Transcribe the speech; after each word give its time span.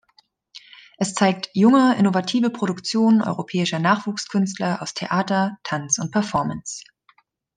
Es 0.97 1.13
zeigt 1.13 1.51
junge 1.53 1.95
innovative 1.95 2.49
Produktionen 2.49 3.21
europäischer 3.21 3.77
Nachwuchskünstler 3.77 4.81
aus 4.81 4.95
Theater, 4.95 5.59
Tanz 5.63 5.99
und 5.99 6.09
Performance. 6.11 6.83